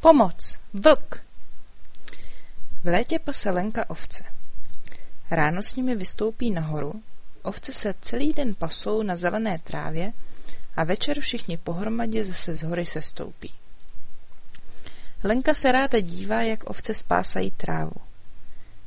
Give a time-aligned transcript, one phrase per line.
[0.00, 0.58] Pomoc!
[0.72, 1.22] Vlk!
[2.84, 4.24] V létě pase Lenka ovce.
[5.30, 7.02] Ráno s nimi vystoupí nahoru,
[7.42, 10.12] ovce se celý den pasou na zelené trávě
[10.76, 13.52] a večer všichni pohromadě zase z hory se stoupí.
[15.24, 17.96] Lenka se ráda dívá, jak ovce spásají trávu.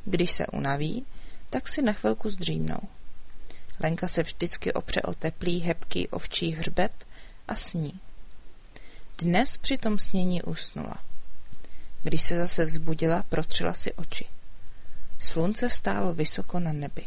[0.04, 1.06] Když se unaví,
[1.50, 2.80] tak si na chvilku zdřímnou.
[3.80, 7.06] Lenka se vždycky opře o teplý, hebký ovčí hřbet
[7.48, 8.00] a sní.
[9.18, 10.98] Dnes při tom snění usnula.
[12.02, 14.24] Když se zase vzbudila, protřela si oči.
[15.20, 17.06] Slunce stálo vysoko na nebi.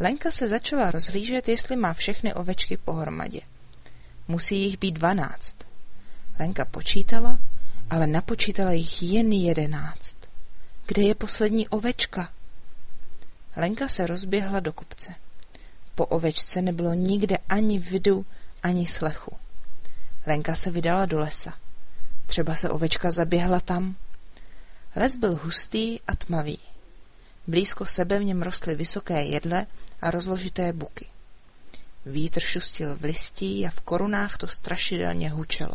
[0.00, 3.40] Lenka se začala rozhlížet, jestli má všechny ovečky pohromadě.
[4.28, 5.56] Musí jich být dvanáct.
[6.38, 7.38] Lenka počítala,
[7.90, 10.16] ale napočítala jich jen jedenáct.
[10.86, 12.32] Kde je poslední ovečka?
[13.56, 15.14] Lenka se rozběhla do kopce.
[15.94, 18.26] Po ovečce nebylo nikde ani vidu,
[18.62, 19.31] ani slechu.
[20.26, 21.54] Lenka se vydala do lesa.
[22.26, 23.96] Třeba se ovečka zaběhla tam.
[24.96, 26.58] Les byl hustý a tmavý.
[27.46, 29.66] Blízko sebe v něm rostly vysoké jedle
[30.02, 31.06] a rozložité buky.
[32.06, 35.74] Vítr šustil v listí a v korunách to strašidelně hučelo.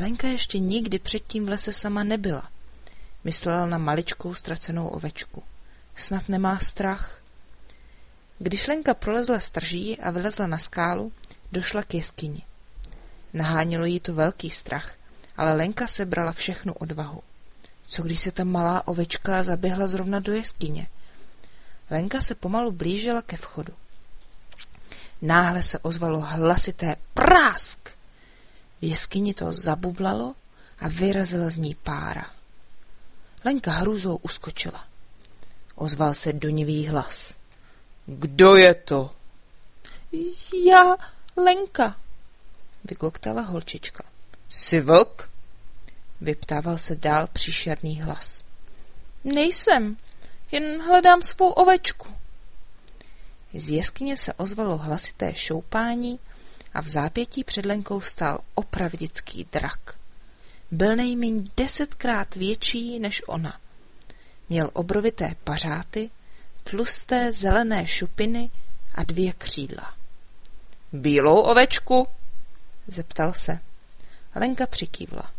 [0.00, 2.50] Lenka ještě nikdy předtím v lese sama nebyla.
[3.24, 5.42] Myslela na maličkou ztracenou ovečku.
[5.96, 7.22] Snad nemá strach.
[8.38, 11.12] Když Lenka prolezla strží a vylezla na skálu,
[11.52, 12.42] došla k jeskyni.
[13.36, 14.94] Nahánělo jí to velký strach,
[15.36, 17.22] ale Lenka sebrala všechnu odvahu.
[17.86, 20.86] Co když se ta malá ovečka zaběhla zrovna do jeskyně?
[21.90, 23.72] Lenka se pomalu blížila ke vchodu.
[25.22, 27.78] Náhle se ozvalo hlasité prásk.
[28.80, 30.34] V jeskyni to zabublalo
[30.78, 32.30] a vyrazila z ní pára.
[33.44, 34.84] Lenka hrůzou uskočila.
[35.74, 37.34] Ozval se dunivý hlas.
[38.06, 39.10] Kdo je to?
[40.66, 40.96] Já,
[41.36, 41.96] Lenka,
[42.86, 44.04] vykoktala holčička.
[44.48, 45.30] Jsi vlk?
[46.20, 48.44] Vyptával se dál příšerný hlas.
[49.24, 49.96] Nejsem,
[50.52, 52.08] jen hledám svou ovečku.
[53.54, 56.18] Z jeskyně se ozvalo hlasité šoupání
[56.74, 59.98] a v zápětí před Lenkou stál opravdický drak.
[60.70, 63.60] Byl nejméně desetkrát větší než ona.
[64.48, 66.10] Měl obrovité pařáty,
[66.64, 68.50] tlusté zelené šupiny
[68.94, 69.94] a dvě křídla.
[70.92, 72.08] Bílou ovečku?
[72.86, 73.58] Zeptal se.
[74.34, 75.30] Lenka přikývla.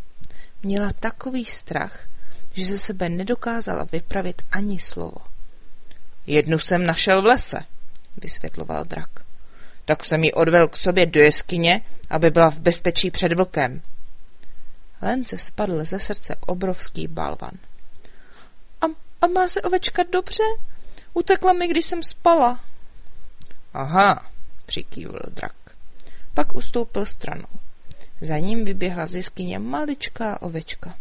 [0.63, 2.08] Měla takový strach,
[2.53, 5.18] že ze sebe nedokázala vypravit ani slovo.
[6.28, 7.59] Jednu jsem našel v lese,
[8.18, 9.09] vysvětloval drak.
[9.85, 13.81] Tak jsem ji odvel k sobě do jeskyně, aby byla v bezpečí před vlkem.
[15.02, 17.52] Lence spadl ze srdce obrovský balvan.
[18.81, 18.85] A,
[19.22, 20.44] a má se ovečka dobře?
[21.14, 22.59] Utekla mi, když jsem spala.
[23.74, 24.31] Aha,
[24.66, 25.56] přikývl drak.
[26.37, 27.47] Pak ustoupil stranou.
[28.21, 30.97] Za ním vyběhla z jeskyně maličká ovečka.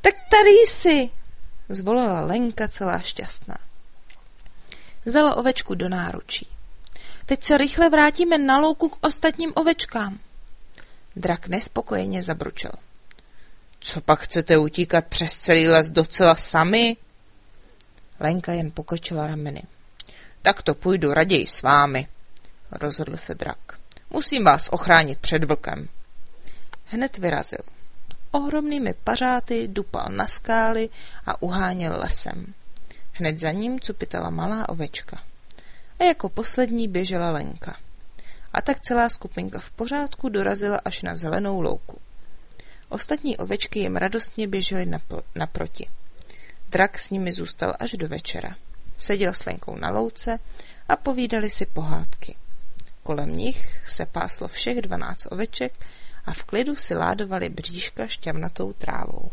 [0.00, 1.10] Tak tady jsi,
[1.68, 3.58] zvolila Lenka celá šťastná.
[5.04, 6.48] Vzala ovečku do náručí.
[7.26, 10.18] Teď se rychle vrátíme na louku k ostatním ovečkám.
[11.16, 12.72] Drak nespokojeně zabručel.
[13.80, 16.96] Co pak chcete utíkat přes celý les docela sami?
[18.20, 19.62] Lenka jen pokrčila rameny.
[20.42, 22.08] Tak to půjdu raději s vámi,
[22.72, 23.83] rozhodl se drak.
[24.14, 25.88] Musím vás ochránit před vlkem.
[26.84, 27.58] Hned vyrazil.
[28.30, 30.88] Ohromnými pařáty dupal na skály
[31.26, 32.54] a uháněl lesem.
[33.12, 35.22] Hned za ním cupitala malá ovečka.
[35.98, 37.76] A jako poslední běžela Lenka.
[38.52, 42.00] A tak celá skupinka v pořádku dorazila až na zelenou louku.
[42.88, 44.90] Ostatní ovečky jim radostně běžely
[45.34, 45.86] naproti.
[46.68, 48.56] Drak s nimi zůstal až do večera.
[48.98, 50.38] Seděl s Lenkou na louce
[50.88, 52.36] a povídali si pohádky.
[53.04, 55.72] Kolem nich se páslo všech dvanáct oveček
[56.24, 59.30] a v klidu si ládovali bříška šťavnatou trávou.